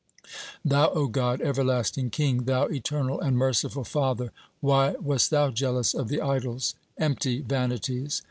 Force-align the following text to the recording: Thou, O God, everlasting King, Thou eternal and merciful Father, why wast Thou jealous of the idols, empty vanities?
Thou, 0.65 0.89
O 0.95 1.05
God, 1.05 1.41
everlasting 1.41 2.09
King, 2.09 2.45
Thou 2.45 2.65
eternal 2.69 3.19
and 3.21 3.37
merciful 3.37 3.83
Father, 3.83 4.31
why 4.59 4.93
wast 4.93 5.29
Thou 5.29 5.51
jealous 5.51 5.93
of 5.93 6.07
the 6.07 6.21
idols, 6.21 6.73
empty 6.97 7.41
vanities? 7.41 8.19